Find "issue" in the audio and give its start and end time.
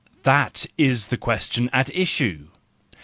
1.95-2.47